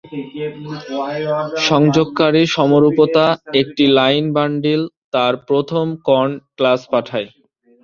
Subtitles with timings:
[1.69, 3.25] সংযোগকারী সমরূপতা
[3.61, 4.81] একটি line bundle
[5.13, 7.29] তার প্রথম কর্ন ক্লাস পাঠায়।